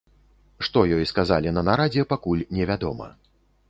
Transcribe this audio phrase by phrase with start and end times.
[0.67, 3.17] Што ёй сказалі на нарадзе, пакуль невядома.